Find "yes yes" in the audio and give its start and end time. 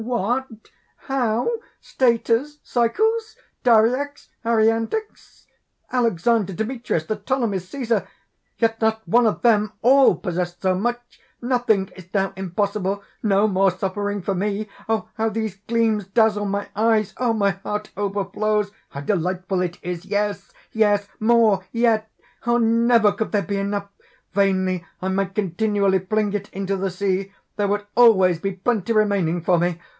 20.05-21.07